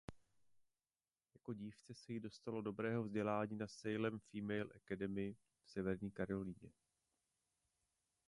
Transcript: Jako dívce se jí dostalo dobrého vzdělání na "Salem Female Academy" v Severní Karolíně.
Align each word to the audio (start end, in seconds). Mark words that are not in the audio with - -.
Jako 1.33 1.53
dívce 1.53 1.93
se 1.93 2.13
jí 2.13 2.19
dostalo 2.19 2.61
dobrého 2.61 3.03
vzdělání 3.03 3.55
na 3.55 3.67
"Salem 3.67 4.19
Female 4.19 4.69
Academy" 4.75 5.35
v 5.63 5.69
Severní 5.71 6.11
Karolíně. 6.11 6.71